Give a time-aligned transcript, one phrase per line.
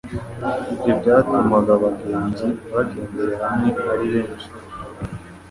[0.75, 4.49] ibyo byatumaga abagenzi bagendera hamwe ari benshi